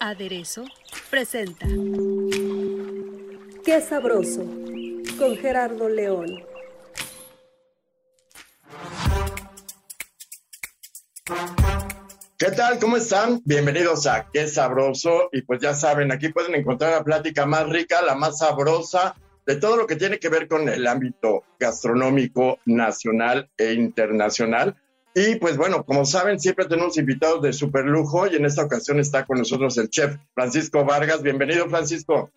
[0.00, 0.64] Aderezo
[1.10, 1.66] presenta
[3.64, 4.44] Qué sabroso
[5.18, 6.44] con Gerardo León.
[12.38, 12.78] ¿Qué tal?
[12.78, 13.42] ¿Cómo están?
[13.44, 15.28] Bienvenidos a Qué Sabroso.
[15.32, 19.56] Y pues ya saben, aquí pueden encontrar la plática más rica, la más sabrosa de
[19.56, 24.76] todo lo que tiene que ver con el ámbito gastronómico nacional e internacional.
[25.14, 29.00] Y pues bueno, como saben, siempre tenemos invitados de super lujo y en esta ocasión
[29.00, 31.22] está con nosotros el chef Francisco Vargas.
[31.22, 32.30] Bienvenido, Francisco.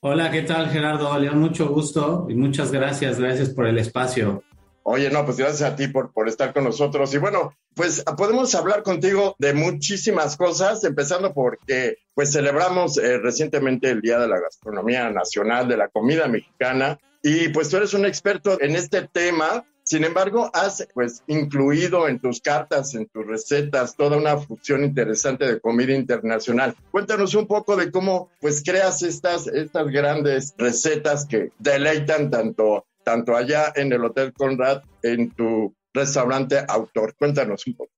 [0.00, 1.18] Hola, ¿qué tal, Gerardo?
[1.18, 4.44] León, mucho gusto y muchas gracias, gracias por el espacio.
[4.84, 7.12] Oye, no, pues gracias a ti por, por estar con nosotros.
[7.12, 13.90] Y bueno, pues podemos hablar contigo de muchísimas cosas, empezando porque pues celebramos eh, recientemente
[13.90, 18.06] el Día de la Gastronomía Nacional, de la Comida Mexicana, y pues tú eres un
[18.06, 19.64] experto en este tema.
[19.88, 25.46] Sin embargo, has pues incluido en tus cartas, en tus recetas, toda una fusión interesante
[25.46, 26.76] de comida internacional.
[26.90, 33.34] Cuéntanos un poco de cómo pues creas estas, estas grandes recetas que deleitan tanto tanto
[33.34, 37.14] allá en el Hotel Conrad, en tu restaurante autor.
[37.18, 37.92] Cuéntanos un poco.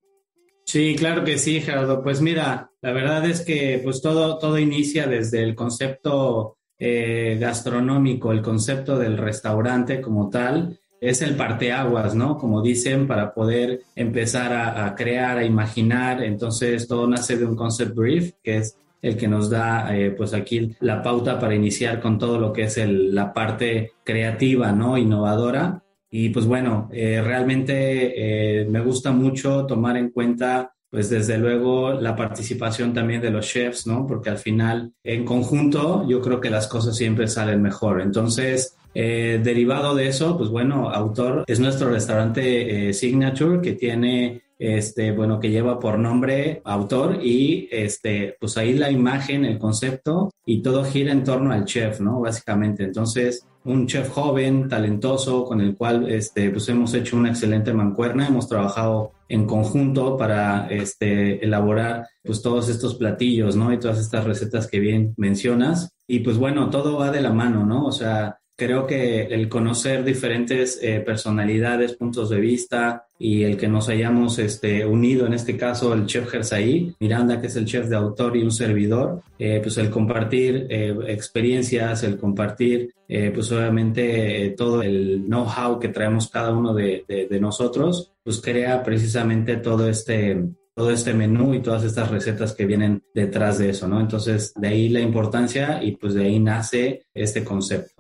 [0.65, 2.05] Sí, claro que sí, Gerardo.
[2.05, 8.31] Pues mira, la verdad es que pues todo, todo inicia desde el concepto eh, gastronómico,
[8.31, 10.79] el concepto del restaurante como tal.
[11.01, 12.37] Es el parteaguas, ¿no?
[12.37, 16.23] Como dicen, para poder empezar a, crear, a imaginar.
[16.23, 20.35] Entonces, todo nace de un concept brief, que es el que nos da eh, pues
[20.35, 24.99] aquí la pauta para iniciar con todo lo que es el, la parte creativa, ¿no?
[24.99, 25.83] Innovadora.
[26.11, 31.93] Y pues bueno, eh, realmente eh, me gusta mucho tomar en cuenta pues desde luego
[31.93, 34.07] la participación también de los chefs, ¿no?
[34.07, 38.01] Porque al final, en conjunto, yo creo que las cosas siempre salen mejor.
[38.01, 45.41] Entonces, derivado de eso, pues bueno, Autor es nuestro restaurante Signature que tiene este, bueno,
[45.41, 50.85] que lleva por nombre autor y este, pues ahí la imagen, el concepto y todo
[50.85, 52.21] gira en torno al chef, ¿no?
[52.21, 52.85] Básicamente.
[52.85, 58.27] Entonces, un chef joven, talentoso, con el cual este, pues hemos hecho una excelente mancuerna,
[58.27, 63.73] hemos trabajado en conjunto para este, elaborar pues todos estos platillos, ¿no?
[63.73, 65.95] Y todas estas recetas que bien mencionas.
[66.07, 67.87] Y pues bueno, todo va de la mano, ¿no?
[67.87, 73.69] O sea, creo que el conocer diferentes eh, personalidades, puntos de vista y el que
[73.69, 77.89] nos hayamos este, unido, en este caso el chef Gersaí, Miranda, que es el chef
[77.89, 82.93] de autor y un servidor, eh, pues el compartir eh, experiencias, el compartir,
[83.35, 89.57] pues obviamente todo el know-how que traemos cada uno de, de, nosotros, pues crea precisamente
[89.57, 90.45] todo este,
[90.77, 94.01] todo este menú y todas estas recetas que vienen detrás de eso, ¿no?
[94.01, 98.00] Entonces, de ahí la importancia y pues de ahí nace este concepto.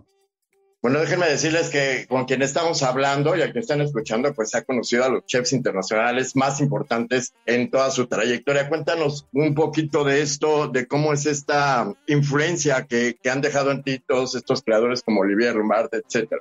[0.82, 4.62] Bueno, déjenme decirles que con quien estamos hablando y a quien están escuchando, pues ha
[4.62, 8.66] conocido a los chefs internacionales más importantes en toda su trayectoria.
[8.66, 13.82] Cuéntanos un poquito de esto, de cómo es esta influencia que, que han dejado en
[13.82, 16.40] ti todos estos creadores como Olivier Lombard, etcétera.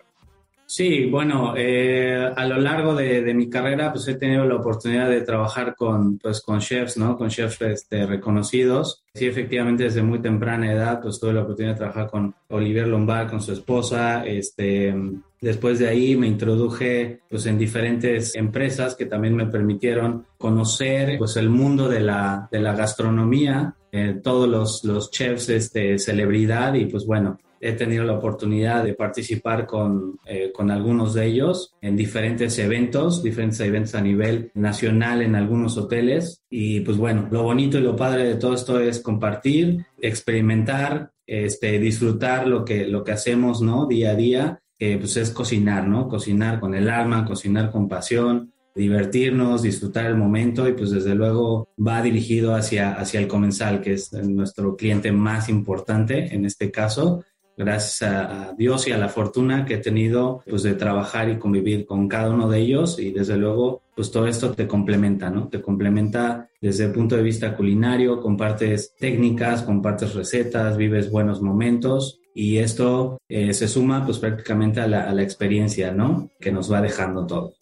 [0.71, 5.21] Sí, bueno, eh, a lo largo de, mi carrera pues he tenido la oportunidad de
[5.21, 7.17] trabajar con, pues, con chefs, ¿no?
[7.17, 9.03] Con chefs este, reconocidos.
[9.15, 13.31] Sí, efectivamente desde muy temprana edad pues tuve la oportunidad de trabajar con Olivier Lombard,
[13.31, 14.23] con su esposa.
[14.27, 14.93] Este,
[15.41, 21.35] después de ahí me introduje pues en diferentes empresas que también me permitieron conocer pues
[21.37, 26.85] el mundo de la, de la gastronomía, eh, todos los, los chefs este, celebridad y
[26.85, 31.95] pues bueno, he tenido la oportunidad de participar con, eh, con, algunos de ellos en
[31.95, 36.43] diferentes eventos, diferentes eventos a nivel nacional en algunos hoteles.
[36.49, 41.79] Y pues bueno, lo bonito y lo padre de todo esto es compartir, experimentar, este,
[41.79, 43.85] disfrutar lo que, lo que hacemos, ¿no?
[43.87, 46.07] Día a día, pues es cocinar, ¿no?
[46.07, 51.69] Cocinar con el alma, cocinar con pasión, divertirnos, disfrutar el momento y pues desde luego
[51.77, 57.23] va dirigido hacia, hacia el comensal, que es nuestro cliente más importante en este caso
[57.59, 61.85] gracias a, Dios y a la fortuna que he tenido pues de trabajar y convivir
[61.85, 65.49] con cada uno de ellos y desde luego pues todo esto te complementa, ¿no?
[65.49, 72.21] Te complementa desde el punto de vista culinario, compartes técnicas, compartes recetas, vives buenos momentos
[72.33, 76.31] y esto eh, se suma pues prácticamente a la, a la experiencia, ¿no?
[76.39, 77.58] Que nos va dejando todo.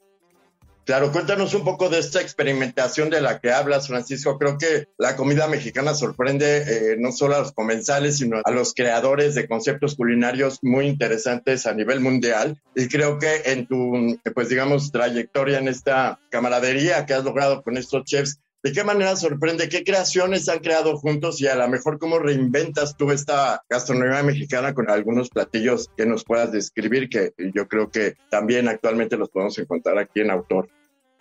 [0.88, 4.40] Claro, cuéntanos un poco de esta experimentación de la que hablas, Francisco.
[4.40, 8.74] Creo que la comida mexicana sorprende eh, no solo a los comensales, sino a los
[8.74, 12.62] creadores de conceptos culinarios muy interesantes a nivel mundial.
[12.74, 17.76] Y creo que en tu, pues digamos, trayectoria en esta camaradería que has logrado con
[17.76, 19.70] estos chefs, ¿De qué manera sorprende?
[19.70, 24.74] ¿Qué creaciones han creado juntos y a lo mejor cómo reinventas tú esta gastronomía mexicana
[24.74, 29.58] con algunos platillos que nos puedas describir que yo creo que también actualmente los podemos
[29.60, 30.70] encontrar aquí en Autor?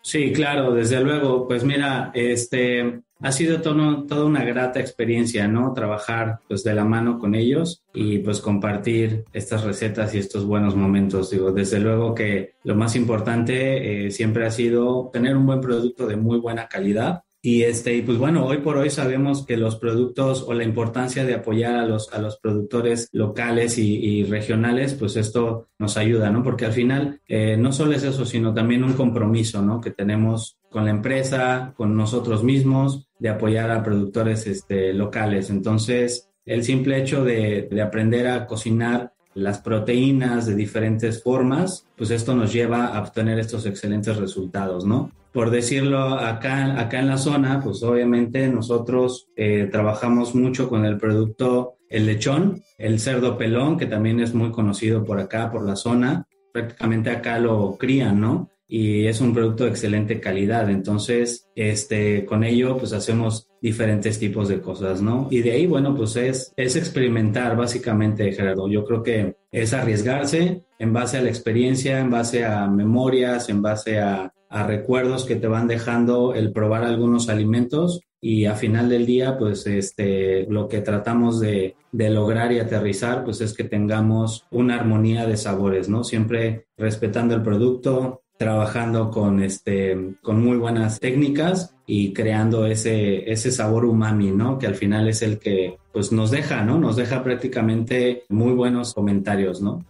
[0.00, 1.46] Sí, claro, desde luego.
[1.46, 5.72] Pues mira, este ha sido todo, toda una grata experiencia, ¿no?
[5.72, 10.76] Trabajar pues de la mano con ellos y pues compartir estas recetas y estos buenos
[10.76, 11.30] momentos.
[11.30, 16.06] Digo, desde luego que lo más importante eh, siempre ha sido tener un buen producto
[16.06, 20.42] de muy buena calidad y este, pues bueno, hoy por hoy sabemos que los productos
[20.42, 25.68] o la importancia de apoyar a los, a los productores locales y, regionales, pues esto
[25.78, 26.42] nos ayuda, ¿no?
[26.42, 29.80] Porque al final eh, no solo es eso, sino también un compromiso, ¿no?
[29.80, 35.50] Que tenemos con la empresa, con nosotros mismos, de apoyar a productores este, locales.
[35.50, 42.34] Entonces, el simple hecho de aprender a cocinar las proteínas de diferentes formas, pues esto
[42.34, 45.12] nos lleva a obtener estos excelentes resultados, ¿no?
[45.36, 50.96] por decirlo acá, acá en la zona, pues obviamente nosotros eh, trabajamos mucho con el
[50.96, 55.76] producto el lechón, el cerdo pelón, que también es muy conocido por acá, por la
[55.76, 56.26] zona.
[56.52, 58.50] Prácticamente acá lo crían, ¿no?
[58.66, 60.70] Y es un producto de excelente calidad.
[60.70, 65.26] Entonces, este, con ello, pues hacemos diferentes tipos de cosas, ¿no?
[65.28, 68.68] Y de ahí, bueno, pues es, es experimentar básicamente, Gerardo.
[68.68, 73.62] Yo creo que es arriesgarse en base a la experiencia, en base a memorias, en
[73.62, 74.32] base a
[74.68, 79.66] recuerdos que te van dejando el probar algunos alimentos y a final del día, pues
[79.66, 85.26] este, lo que tratamos de, de, lograr y aterrizar, pues es que tengamos una armonía
[85.26, 86.04] de sabores, ¿no?
[86.04, 93.52] Siempre respetando el producto, trabajando con, este, con muy buenas técnicas y creando ese, ese
[93.52, 94.58] sabor umami, ¿no?
[94.58, 96.78] Que al final es el que, pues nos deja, ¿no?
[96.78, 99.84] Nos deja prácticamente muy buenos comentarios, ¿no?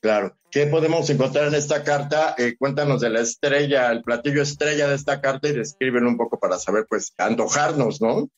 [0.00, 0.34] Claro.
[0.50, 2.34] ¿Qué podemos encontrar en esta carta?
[2.38, 6.38] Eh, cuéntanos de la estrella, el platillo estrella de esta carta y describen un poco
[6.38, 8.28] para saber, pues, antojarnos, ¿no?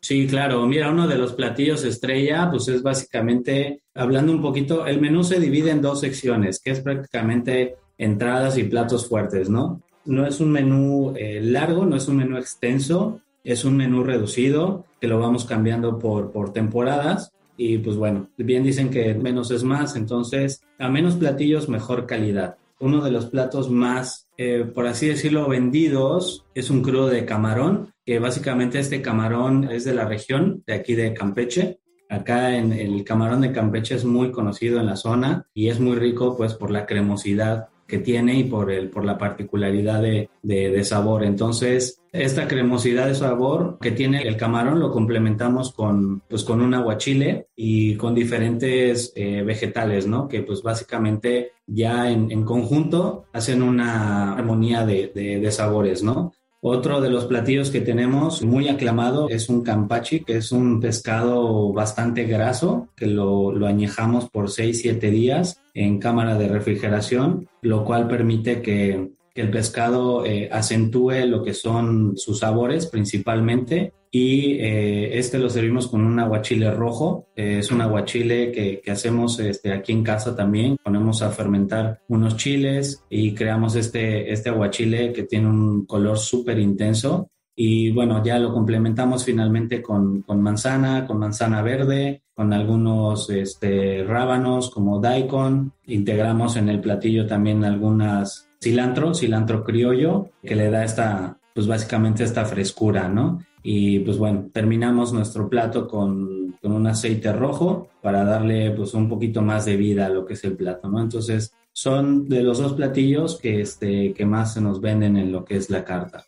[0.00, 0.66] Sí, claro.
[0.66, 5.40] Mira, uno de los platillos estrella, pues es básicamente, hablando un poquito, el menú se
[5.40, 9.80] divide en dos secciones, que es prácticamente entradas y platos fuertes, ¿no?
[10.04, 14.84] No es un menú eh, largo, no es un menú extenso, es un menú reducido
[15.00, 19.62] que lo vamos cambiando por, por temporadas y pues bueno, bien dicen que menos es
[19.62, 22.56] más, entonces a menos platillos, mejor calidad.
[22.80, 27.92] Uno de los platos más, eh, por así decirlo, vendidos es un crudo de camarón,
[28.04, 31.78] que básicamente este camarón es de la región, de aquí de Campeche.
[32.10, 35.96] Acá en el camarón de Campeche es muy conocido en la zona y es muy
[35.96, 37.68] rico pues por la cremosidad
[37.98, 41.24] tiene y por, el, por la particularidad de, de, sabor.
[41.24, 46.74] Entonces, esta cremosidad de sabor que tiene el camarón lo complementamos con, pues, con un
[46.74, 50.28] aguachile y con diferentes eh, vegetales, ¿no?
[50.28, 56.32] Que pues básicamente ya en, conjunto hacen una armonía de, de sabores, ¿no?
[56.66, 61.74] Otro de los platillos que tenemos muy aclamado es un campachi, que es un pescado
[61.74, 68.08] bastante graso, que lo, lo añejamos por 6-7 días en cámara de refrigeración, lo cual
[68.08, 75.40] permite que el pescado eh, acentúe lo que son sus sabores principalmente y eh, este
[75.40, 77.26] lo servimos con un aguachile rojo.
[77.34, 80.76] Eh, es un aguachile que, que, hacemos este, aquí en casa también.
[80.84, 86.60] Ponemos a fermentar unos chiles y creamos este, este aguachile que tiene un color súper
[86.60, 87.28] intenso.
[87.56, 94.04] Y bueno, ya lo complementamos finalmente con, con, manzana, con manzana verde, con algunos este,
[94.04, 95.72] rábanos como daikon.
[95.88, 102.22] Integramos en el platillo también algunas cilantro, cilantro criollo, que le da esta, pues básicamente
[102.22, 103.40] esta frescura, ¿no?
[103.66, 109.08] Y pues bueno, terminamos nuestro plato con, con, un aceite rojo para darle pues un
[109.08, 111.00] poquito más de vida a lo que es el plato, ¿no?
[111.00, 115.46] Entonces son de los dos platillos que, este, que más se nos venden en lo
[115.46, 116.26] que es la carta.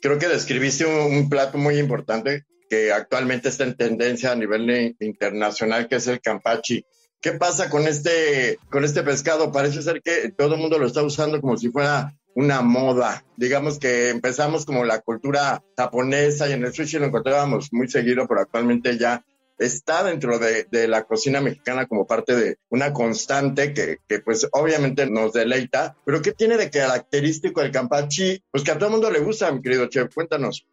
[0.00, 4.96] Creo que describiste un, un plato muy importante que actualmente está en tendencia a nivel
[4.98, 6.84] internacional, que es el campachi.
[7.20, 9.52] ¿Qué pasa con este, con este pescado?
[9.52, 13.24] Parece ser que todo el mundo lo está usando como si fuera una moda.
[13.36, 18.26] Digamos que empezamos como la cultura japonesa y en el sushi lo encontrábamos muy seguido,
[18.26, 19.24] pero actualmente ya
[19.58, 24.48] está dentro de, de la cocina mexicana como parte de una constante que, que, pues
[24.52, 25.96] obviamente nos deleita.
[26.04, 28.42] Pero ¿qué tiene de característico el campachi?
[28.50, 30.12] Pues que a todo el mundo le gusta, mi querido chef.
[30.14, 30.66] Cuéntanos.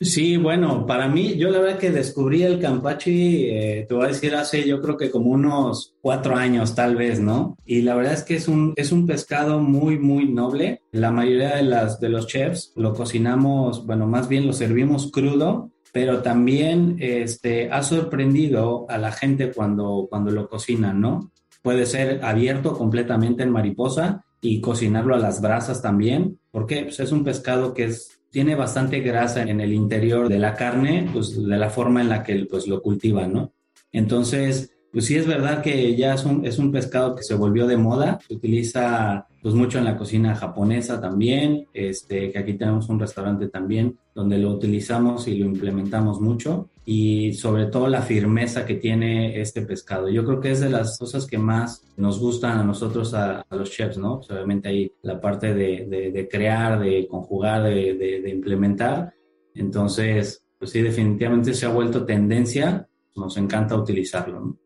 [0.00, 4.08] Sí, bueno, para mí, yo la verdad que descubrí el campachi, eh, te voy a
[4.08, 7.56] decir, hace yo creo que como unos cuatro años tal vez, ¿no?
[7.64, 10.82] Y la verdad es que es un, es un pescado muy, muy noble.
[10.90, 15.70] La mayoría de, las, de los chefs lo cocinamos, bueno, más bien lo servimos crudo,
[15.92, 21.30] pero también este, ha sorprendido a la gente cuando, cuando lo cocinan, ¿no?
[21.62, 27.12] Puede ser abierto completamente en mariposa y cocinarlo a las brasas también, porque pues, es
[27.12, 31.56] un pescado que es tiene bastante grasa en el interior de la carne, pues de
[31.58, 33.52] la forma en la que pues, lo cultivan, ¿no?
[33.92, 37.66] Entonces, pues sí es verdad que ya es un, es un pescado que se volvió
[37.66, 42.88] de moda, se utiliza pues mucho en la cocina japonesa también, este, que aquí tenemos
[42.90, 48.66] un restaurante también donde lo utilizamos y lo implementamos mucho y sobre todo la firmeza
[48.66, 50.08] que tiene este pescado.
[50.10, 53.70] Yo creo que es de las cosas que más nos gustan a nosotros, a, los
[53.70, 54.18] chefs, ¿no?
[54.18, 59.12] Pues obviamente ahí la parte de, de, crear, de conjugar, de, de, implementar.
[59.54, 64.61] Entonces, pues sí, definitivamente se ha vuelto tendencia, nos encanta utilizarlo, ¿no?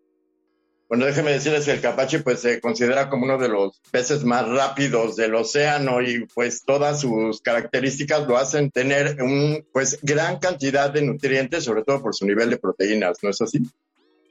[0.88, 4.48] Bueno, déjeme decirles que el capache pues se considera como uno de los peces más
[4.48, 10.90] rápidos del océano y pues todas sus características lo hacen tener un pues gran cantidad
[10.90, 13.62] de nutrientes, sobre todo por su nivel de proteínas, ¿no es así?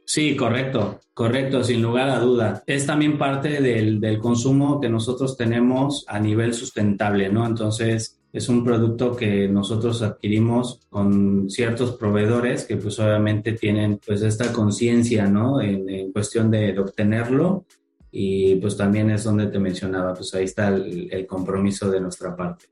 [0.06, 2.64] Sí, correcto, correcto, sin lugar a duda.
[2.68, 7.46] Es también parte del, del consumo que nosotros tenemos a nivel sustentable, ¿no?
[7.46, 14.24] Entonces, es un producto que nosotros adquirimos con ciertos proveedores que pues obviamente tienen pues
[14.24, 15.62] esta conciencia, ¿no?
[15.62, 17.66] En, cuestión de, obtenerlo
[18.12, 22.66] y pues también es donde te mencionaba, pues ahí está el compromiso de nuestra parte.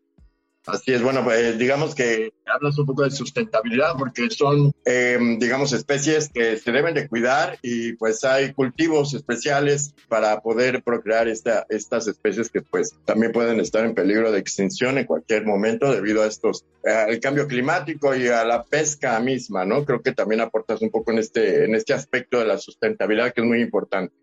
[0.65, 5.73] Así es, bueno, pues, digamos que hablas un poco de sustentabilidad porque son, eh, digamos,
[5.73, 11.65] especies que se deben de cuidar y pues hay cultivos especiales para poder procrear esta,
[11.67, 16.23] estas especies que pues también pueden estar en peligro de extinción en cualquier momento debido
[16.23, 19.83] a estos, al cambio climático y a la pesca misma, ¿no?
[19.83, 23.41] Creo que también aportas un poco en este, en este aspecto de la sustentabilidad que
[23.41, 24.13] es muy importante.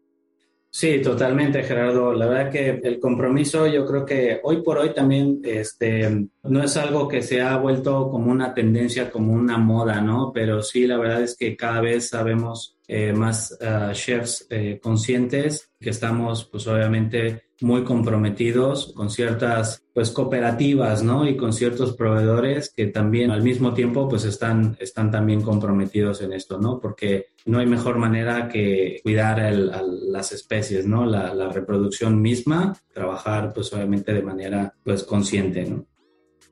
[0.73, 2.13] Sí, totalmente, Gerardo.
[2.13, 6.77] La verdad que el compromiso, yo creo que hoy por hoy también este, no es
[6.77, 10.31] algo que se ha vuelto como una tendencia, como una moda, ¿no?
[10.33, 15.73] Pero sí, la verdad es que cada vez sabemos eh, más ah, chefs eh, conscientes
[15.81, 21.29] que estamos, pues obviamente, muy comprometidos con ciertas pues cooperativas, ¿no?
[21.29, 26.33] Y con ciertos proveedores que también al mismo tiempo pues están, están también comprometidos en
[26.33, 26.81] esto, ¿no?
[26.81, 29.71] Porque no hay mejor manera que cuidar el,
[30.13, 31.05] las especies, ¿no?
[31.05, 35.87] La, la, reproducción misma, trabajar pues obviamente de manera pues consciente, ¿no?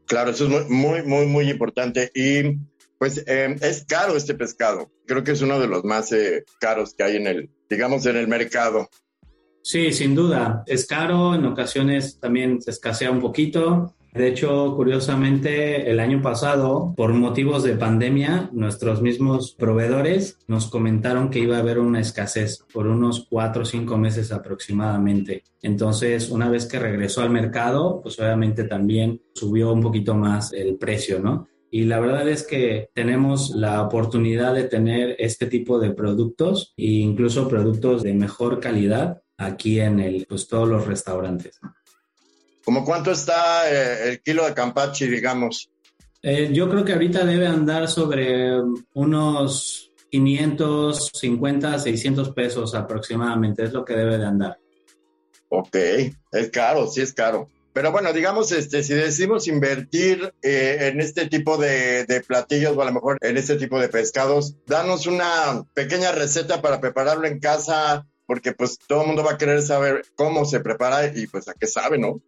[0.06, 2.58] Claro, eso es muy, muy, muy importante y
[2.98, 4.90] pues eh, es caro este pescado.
[5.06, 8.16] Creo que es uno de los más eh, caros que hay en el, digamos, en
[8.16, 8.88] el mercado.
[9.68, 10.62] Sí, sin duda.
[10.66, 13.92] Es caro, en ocasiones también se escasea un poquito.
[14.14, 21.28] De hecho, curiosamente, el año pasado, por motivos de pandemia, nuestros mismos proveedores nos comentaron
[21.28, 25.44] que iba a haber una escasez por unos cuatro o cinco meses aproximadamente.
[25.60, 30.78] Entonces, una vez que regresó al mercado, pues obviamente también subió un poquito más el
[30.78, 31.46] precio, ¿no?
[31.70, 36.86] Y la verdad es que tenemos la oportunidad de tener este tipo de productos e
[36.86, 41.58] incluso productos de mejor calidad aquí en el, pues, todos los restaurantes.
[42.64, 45.70] ¿Cómo cuánto está eh, el kilo de campachi, digamos?
[46.20, 48.60] Eh, yo creo que ahorita debe andar sobre
[48.92, 54.58] unos 550, 600 pesos aproximadamente, es lo que debe de andar.
[55.48, 55.76] Ok,
[56.32, 57.48] es caro, sí es caro.
[57.72, 62.82] Pero bueno, digamos, este, si decidimos invertir eh, en este tipo de, de, platillos o
[62.82, 67.38] a lo mejor en este tipo de pescados, danos una pequeña receta para prepararlo en
[67.38, 71.48] casa, porque pues todo el mundo va a querer saber cómo se prepara y pues
[71.48, 72.20] a qué sabe, ¿no?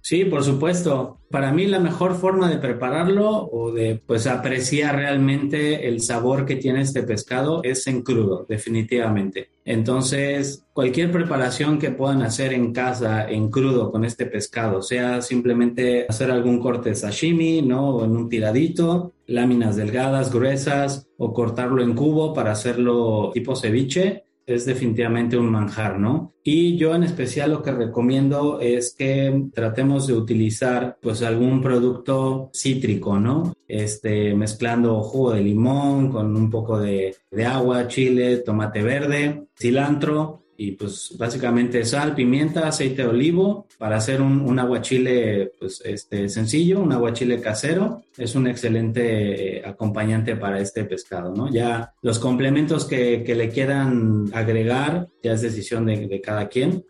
[0.00, 1.18] Sí, por supuesto.
[1.30, 6.56] Para mí la mejor forma de prepararlo o de pues apreciar realmente el sabor que
[6.56, 9.50] tiene este pescado es en crudo, definitivamente.
[9.64, 16.06] Entonces, cualquier preparación que puedan hacer en casa en crudo con este pescado, sea simplemente
[16.08, 17.96] hacer algún corte sashimi, ¿no?
[17.96, 24.24] O en un tiradito, láminas delgadas, gruesas, o cortarlo en cubo para hacerlo tipo ceviche,
[24.54, 26.34] es definitivamente un manjar, ¿no?
[26.44, 32.50] Y yo en especial lo que recomiendo es que tratemos de utilizar pues algún producto
[32.52, 33.54] cítrico, ¿no?
[33.68, 40.41] Este, mezclando jugo de limón con un poco de, de agua, chile, tomate verde, cilantro
[40.56, 46.28] y pues básicamente sal, pimienta, aceite de olivo para hacer un, un aguachile pues este
[46.28, 48.02] sencillo, un aguachile casero.
[48.16, 51.50] Es un excelente acompañante para este pescado, ¿no?
[51.52, 56.84] Ya los complementos que, que le quieran agregar ya es decisión de, de cada quien.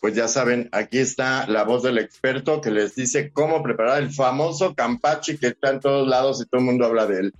[0.00, 4.10] pues ya saben, aquí está la voz del experto que les dice cómo preparar el
[4.10, 7.32] famoso campachi que está en todos lados y todo el mundo habla de él.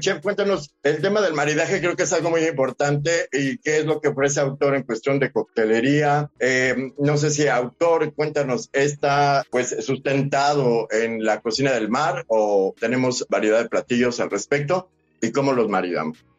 [0.00, 3.84] Chef, cuéntanos, el tema del maridaje creo que es algo muy importante y qué es
[3.84, 6.30] lo que ofrece autor en cuestión de coctelería.
[6.38, 12.74] Eh, no sé si autor, cuéntanos, ¿está pues sustentado en la cocina del mar o
[12.78, 14.88] tenemos variedad de platillos al respecto
[15.20, 16.29] y cómo los maridamos?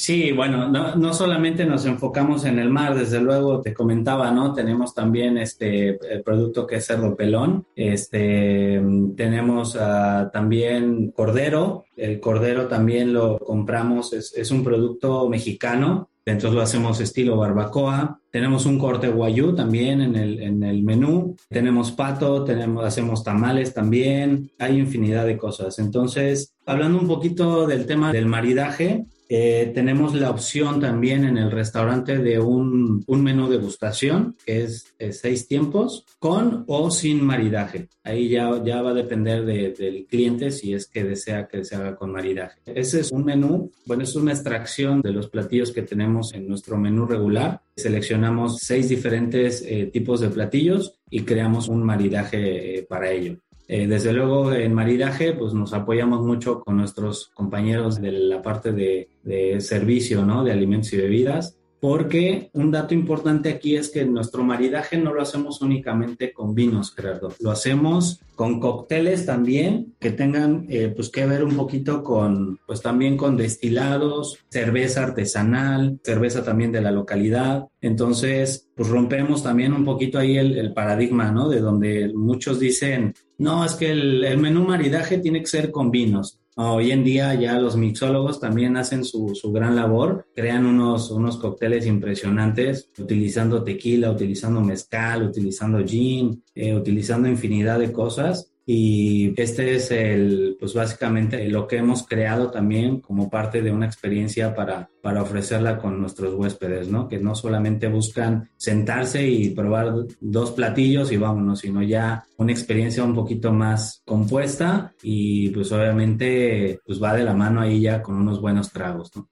[0.00, 4.54] Sí, bueno, no, no, solamente nos enfocamos en el mar, desde luego te comentaba, ¿no?
[4.54, 8.80] Tenemos también este producto que es cerdo pelón, este,
[9.14, 16.54] tenemos uh, también cordero, el cordero también lo compramos, es, es un producto mexicano, entonces
[16.54, 18.20] lo hacemos estilo barbacoa.
[18.30, 21.34] Tenemos un corte guayú también en el, en el menú.
[21.48, 24.50] Tenemos pato, tenemos, hacemos tamales también.
[24.58, 25.78] Hay infinidad de cosas.
[25.78, 31.52] Entonces, hablando un poquito del tema del maridaje, eh, tenemos la opción también en el
[31.52, 37.86] restaurante de un, un menú degustación, que es, seis tiempos, con o sin maridaje.
[38.02, 41.76] Ahí ya, ya va a depender de, del cliente si es que desea que se
[41.76, 42.58] haga con maridaje.
[42.66, 46.76] Ese es un menú, bueno, es una extracción de los platillos que tenemos en nuestro
[46.76, 47.60] menú regular.
[47.76, 53.36] Seleccionamos seis diferentes eh, tipos de platillos y creamos un maridaje eh, para ello.
[53.72, 58.72] Eh, desde luego, en maridaje, pues nos apoyamos mucho con nuestros compañeros de la parte
[58.72, 60.42] de, de servicio, ¿no?
[60.42, 65.22] De alimentos y bebidas porque un dato importante aquí es que nuestro maridaje no lo
[65.22, 71.26] hacemos únicamente con vinos, Gerardo, lo hacemos con cócteles también que tengan eh, pues que
[71.26, 77.66] ver un poquito con pues también con destilados, cerveza artesanal, cerveza también de la localidad.
[77.82, 81.50] Entonces, pues rompemos también un poquito ahí el, paradigma, ¿no?
[81.50, 85.90] De donde muchos dicen, no, es que el, el menú maridaje tiene que ser con
[85.90, 86.39] vinos.
[86.62, 91.38] Hoy en día ya los mixólogos también hacen su, su, gran labor, crean unos, unos
[91.38, 99.74] cócteles impresionantes utilizando tequila, utilizando mezcal, utilizando gin, eh, utilizando infinidad de cosas y este
[99.74, 104.88] es el, pues básicamente lo que hemos creado también como parte de una experiencia para,
[105.02, 107.08] para ofrecerla con nuestros huéspedes, ¿no?
[107.08, 113.02] Que no solamente buscan sentarse y probar dos platillos y vámonos, sino ya una experiencia
[113.02, 118.14] un poquito más compuesta y pues obviamente pues va de la mano ahí ya con
[118.14, 119.28] unos buenos tragos, ¿no?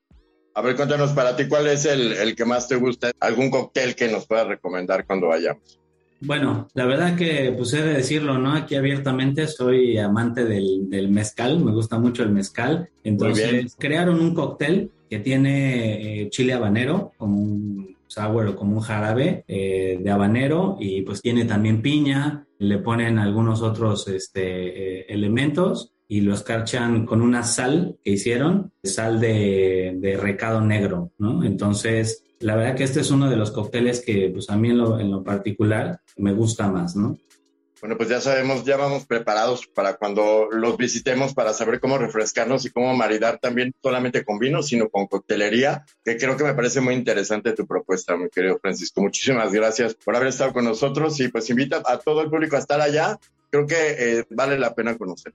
[0.55, 3.13] A ver, cuéntanos para ti, ¿cuál es el, el que más te gusta?
[3.21, 5.79] ¿Algún cóctel que nos puedas recomendar cuando vayamos?
[6.21, 8.53] Bueno, la verdad que pues he de decirlo, ¿no?
[8.53, 12.89] Aquí abiertamente soy amante del, del mezcal, me gusta mucho el mezcal.
[13.05, 18.81] Entonces crearon un cóctel que tiene eh, chile habanero, como un sour o como un
[18.81, 25.07] jarabe eh, de habanero y pues tiene también piña, le ponen algunos otros este, eh,
[25.09, 31.45] elementos y lo escarchan con una sal que hicieron, sal de, de recado negro, ¿no?
[31.45, 34.79] Entonces la verdad que este es uno de los cócteles que pues a mí en
[34.79, 37.19] lo, en lo particular me gusta más, ¿no?
[37.81, 42.65] Bueno, pues ya sabemos, ya vamos preparados para cuando los visitemos para saber cómo refrescarnos
[42.65, 46.81] y cómo maridar también solamente con vino, sino con coctelería, que creo que me parece
[46.81, 49.01] muy interesante tu propuesta, mi querido Francisco.
[49.01, 52.61] Muchísimas gracias por haber estado con nosotros y pues invita a todo el público a
[52.61, 53.17] estar allá.
[53.49, 55.33] Creo que eh, vale la pena conocer.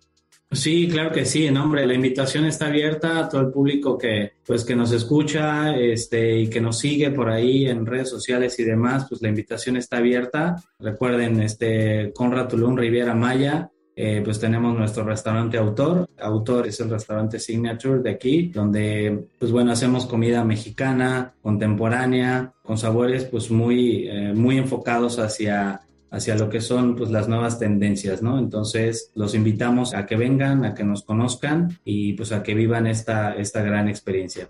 [0.51, 4.33] Sí, claro que sí, no, hombre, la invitación está abierta a todo el público que,
[4.45, 8.63] pues, que nos escucha, este, y que nos sigue por ahí en redes sociales y
[8.63, 10.55] demás, pues la invitación está abierta.
[10.77, 16.09] Recuerden, este, Conrad Tulum Riviera Maya, eh, pues tenemos nuestro restaurante Autor.
[16.19, 22.77] Autor es el restaurante Signature de aquí, donde, pues bueno, hacemos comida mexicana, contemporánea, con
[22.77, 25.81] sabores, pues muy, eh, muy enfocados hacia
[26.13, 28.37] hacia lo que son pues las nuevas tendencias, ¿no?
[28.37, 32.85] Entonces los invitamos a que vengan, a que nos conozcan y pues a que vivan
[32.85, 34.47] esta, esta gran experiencia.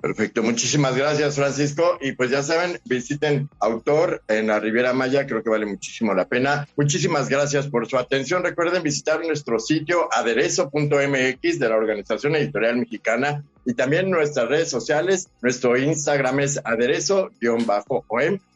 [0.00, 5.42] Perfecto, muchísimas gracias Francisco y pues ya saben, visiten Autor en la Riviera Maya, creo
[5.42, 6.68] que vale muchísimo la pena.
[6.76, 8.44] Muchísimas gracias por su atención.
[8.44, 15.28] Recuerden visitar nuestro sitio aderezo.mx de la Organización Editorial Mexicana y también nuestras redes sociales.
[15.42, 17.66] Nuestro Instagram es aderezo-om.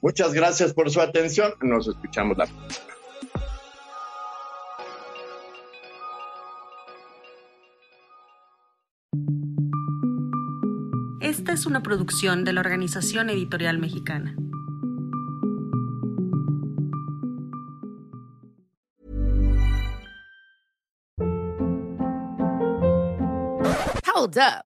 [0.00, 1.52] Muchas gracias por su atención.
[1.60, 2.86] Nos escuchamos la próxima.
[11.20, 14.36] Esta es una producción de la Organización Editorial Mexicana.
[24.12, 24.69] Hold up.